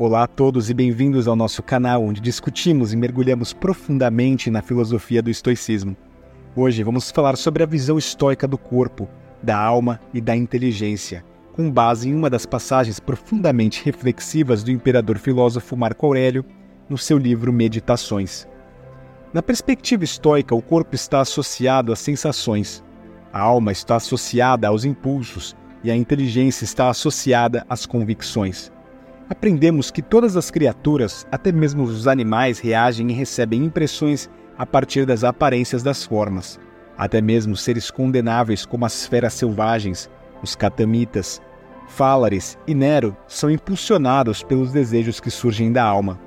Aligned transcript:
Olá 0.00 0.22
a 0.22 0.26
todos 0.28 0.70
e 0.70 0.74
bem-vindos 0.74 1.26
ao 1.26 1.34
nosso 1.34 1.60
canal 1.60 2.04
onde 2.04 2.20
discutimos 2.20 2.92
e 2.92 2.96
mergulhamos 2.96 3.52
profundamente 3.52 4.48
na 4.48 4.62
filosofia 4.62 5.20
do 5.20 5.28
estoicismo. 5.28 5.96
Hoje 6.54 6.84
vamos 6.84 7.10
falar 7.10 7.36
sobre 7.36 7.64
a 7.64 7.66
visão 7.66 7.98
estoica 7.98 8.46
do 8.46 8.56
corpo, 8.56 9.08
da 9.42 9.58
alma 9.58 9.98
e 10.14 10.20
da 10.20 10.36
inteligência, 10.36 11.24
com 11.52 11.68
base 11.68 12.08
em 12.08 12.14
uma 12.14 12.30
das 12.30 12.46
passagens 12.46 13.00
profundamente 13.00 13.84
reflexivas 13.84 14.62
do 14.62 14.70
imperador 14.70 15.18
filósofo 15.18 15.76
Marco 15.76 16.06
Aurélio 16.06 16.44
no 16.88 16.96
seu 16.96 17.18
livro 17.18 17.52
Meditações. 17.52 18.46
Na 19.34 19.42
perspectiva 19.42 20.04
estoica, 20.04 20.54
o 20.54 20.62
corpo 20.62 20.94
está 20.94 21.22
associado 21.22 21.92
às 21.92 21.98
sensações, 21.98 22.84
a 23.32 23.40
alma 23.40 23.72
está 23.72 23.96
associada 23.96 24.68
aos 24.68 24.84
impulsos 24.84 25.56
e 25.82 25.90
a 25.90 25.96
inteligência 25.96 26.62
está 26.62 26.88
associada 26.88 27.66
às 27.68 27.84
convicções 27.84 28.70
aprendemos 29.28 29.90
que 29.90 30.02
todas 30.02 30.36
as 30.36 30.50
criaturas, 30.50 31.26
até 31.30 31.52
mesmo 31.52 31.82
os 31.82 32.08
animais, 32.08 32.58
reagem 32.58 33.10
e 33.10 33.14
recebem 33.14 33.64
impressões 33.64 34.28
a 34.56 34.64
partir 34.64 35.04
das 35.04 35.24
aparências 35.24 35.82
das 35.82 36.04
formas. 36.04 36.58
Até 36.96 37.20
mesmo 37.20 37.56
seres 37.56 37.90
condenáveis 37.90 38.66
como 38.66 38.84
as 38.84 39.06
feras 39.06 39.34
selvagens, 39.34 40.10
os 40.42 40.56
catamitas, 40.56 41.40
Fálares 41.88 42.58
e 42.66 42.74
Nero 42.74 43.16
são 43.26 43.50
impulsionados 43.50 44.42
pelos 44.42 44.72
desejos 44.72 45.20
que 45.20 45.30
surgem 45.30 45.72
da 45.72 45.82
alma. 45.82 46.18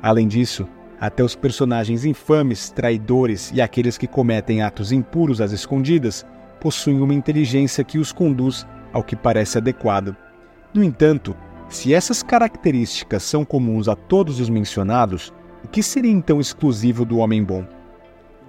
Além 0.00 0.28
disso, 0.28 0.66
até 1.00 1.24
os 1.24 1.34
personagens 1.34 2.04
infames, 2.04 2.70
traidores 2.70 3.50
e 3.52 3.60
aqueles 3.60 3.98
que 3.98 4.06
cometem 4.06 4.62
atos 4.62 4.92
impuros 4.92 5.40
às 5.40 5.50
escondidas 5.50 6.24
possuem 6.60 7.00
uma 7.00 7.14
inteligência 7.14 7.82
que 7.82 7.98
os 7.98 8.12
conduz 8.12 8.64
ao 8.92 9.02
que 9.02 9.16
parece 9.16 9.58
adequado. 9.58 10.16
No 10.72 10.82
entanto, 10.82 11.36
se 11.72 11.94
essas 11.94 12.22
características 12.22 13.22
são 13.22 13.46
comuns 13.46 13.88
a 13.88 13.96
todos 13.96 14.40
os 14.40 14.50
mencionados, 14.50 15.32
o 15.64 15.68
que 15.68 15.82
seria 15.82 16.12
então 16.12 16.38
exclusivo 16.38 17.02
do 17.02 17.16
homem 17.16 17.42
bom? 17.42 17.66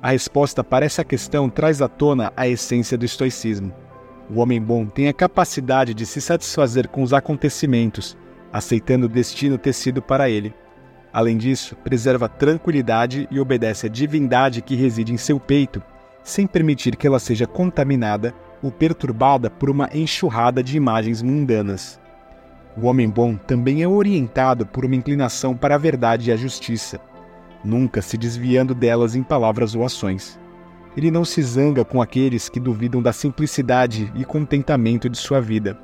A 0.02 0.12
resposta 0.12 0.62
para 0.62 0.86
essa 0.86 1.06
questão 1.06 1.50
traz 1.50 1.82
à 1.82 1.88
tona 1.88 2.34
a 2.36 2.50
essência 2.50 2.98
do 2.98 3.06
estoicismo. 3.06 3.74
O 4.30 4.42
homem 4.42 4.62
bom 4.62 4.86
tem 4.86 5.08
a 5.08 5.14
capacidade 5.14 5.94
de 5.94 6.06
se 6.06 6.20
satisfazer 6.20 6.90
com 6.90 7.02
os 7.02 7.14
acontecimentos, 7.14 8.18
aceitando 8.52 9.06
o 9.06 9.10
destino 9.10 9.58
tecido 9.58 10.02
para 10.02 10.30
ele. 10.30 10.54
Além 11.14 11.38
disso, 11.38 11.78
preserva 11.78 12.26
a 12.26 12.30
tranquilidade 12.30 13.26
e 13.32 13.40
obedece 13.40 13.86
à 13.86 13.90
divindade 13.90 14.62
que 14.62 14.76
reside 14.76 15.14
em 15.14 15.18
seu 15.18 15.40
peito, 15.40 15.82
sem 16.22 16.46
permitir 16.46 16.98
que 16.98 17.08
ela 17.08 17.20
seja 17.20 17.48
contaminada 17.48 18.34
ou 18.62 18.70
perturbada 18.70 19.50
por 19.50 19.70
uma 19.70 19.90
enxurrada 19.94 20.62
de 20.62 20.76
imagens 20.76 21.22
mundanas. 21.22 22.03
O 22.76 22.88
homem 22.88 23.08
bom 23.08 23.36
também 23.36 23.84
é 23.84 23.88
orientado 23.88 24.66
por 24.66 24.84
uma 24.84 24.96
inclinação 24.96 25.56
para 25.56 25.76
a 25.76 25.78
verdade 25.78 26.30
e 26.30 26.34
a 26.34 26.36
justiça, 26.36 27.00
nunca 27.64 28.02
se 28.02 28.18
desviando 28.18 28.74
delas 28.74 29.16
em 29.16 29.22
palavras 29.22 29.76
ou 29.76 29.86
ações. 29.86 30.40
Ele 30.98 31.12
não 31.12 31.24
se 31.24 31.42
zanga 31.42 31.86
com 31.86 32.02
aqueles 32.02 32.50
que 32.50 32.60
duvidam 32.60 33.02
da 33.02 33.14
simplicidade 33.14 34.12
e 34.16 34.26
contentamento 34.26 35.08
de 35.08 35.18
sua 35.18 35.40
vida. 35.40 35.78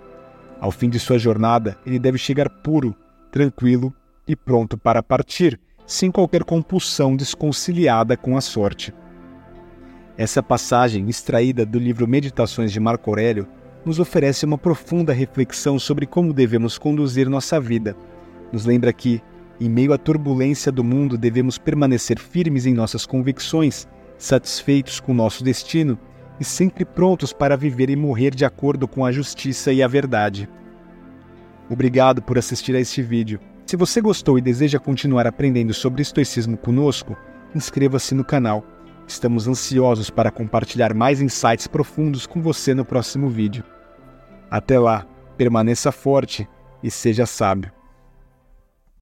Ao 0.59 0.71
fim 0.71 0.89
de 0.89 0.99
sua 0.99 1.17
jornada, 1.17 1.77
ele 1.85 1.99
deve 1.99 2.17
chegar 2.17 2.49
puro, 2.49 2.95
tranquilo 3.31 3.93
e 4.27 4.35
pronto 4.35 4.77
para 4.77 5.01
partir, 5.01 5.59
sem 5.85 6.11
qualquer 6.11 6.43
compulsão 6.43 7.15
desconciliada 7.15 8.17
com 8.17 8.35
a 8.35 8.41
sorte. 8.41 8.93
Essa 10.17 10.43
passagem, 10.43 11.07
extraída 11.07 11.65
do 11.65 11.79
livro 11.79 12.07
Meditações 12.07 12.71
de 12.71 12.79
Marco 12.79 13.09
Aurélio, 13.09 13.47
nos 13.85 13.99
oferece 13.99 14.45
uma 14.45 14.57
profunda 14.57 15.13
reflexão 15.13 15.79
sobre 15.79 16.05
como 16.05 16.33
devemos 16.33 16.77
conduzir 16.77 17.29
nossa 17.29 17.59
vida. 17.59 17.95
Nos 18.51 18.65
lembra 18.65 18.91
que, 18.91 19.21
em 19.59 19.69
meio 19.69 19.93
à 19.93 19.97
turbulência 19.97 20.71
do 20.71 20.83
mundo, 20.83 21.17
devemos 21.17 21.57
permanecer 21.57 22.19
firmes 22.19 22.65
em 22.65 22.73
nossas 22.73 23.05
convicções, 23.05 23.87
satisfeitos 24.17 24.99
com 24.99 25.13
nosso 25.13 25.43
destino 25.43 25.97
e 26.39 26.43
sempre 26.43 26.85
prontos 26.85 27.33
para 27.33 27.57
viver 27.57 27.89
e 27.89 27.95
morrer 27.95 28.33
de 28.33 28.45
acordo 28.45 28.87
com 28.87 29.05
a 29.05 29.11
justiça 29.11 29.71
e 29.71 29.81
a 29.81 29.87
verdade. 29.87 30.49
Obrigado 31.69 32.21
por 32.21 32.37
assistir 32.37 32.75
a 32.75 32.79
este 32.79 33.01
vídeo. 33.01 33.39
Se 33.65 33.75
você 33.75 34.01
gostou 34.01 34.37
e 34.37 34.41
deseja 34.41 34.79
continuar 34.79 35.27
aprendendo 35.27 35.73
sobre 35.73 36.01
estoicismo 36.01 36.57
conosco, 36.57 37.15
inscreva-se 37.53 38.15
no 38.15 38.23
canal 38.23 38.65
Estamos 39.09 39.47
ansiosos 39.47 40.11
para 40.11 40.29
compartilhar 40.29 40.93
mais 40.93 41.19
insights 41.19 41.65
profundos 41.65 42.27
com 42.27 42.43
você 42.43 42.75
no 42.75 42.85
próximo 42.85 43.27
vídeo. 43.27 43.63
Até 44.49 44.79
lá, 44.79 45.05
permaneça 45.37 45.91
forte 45.91 46.47
e 46.81 46.89
seja 46.89 47.25
sábio. 47.25 47.71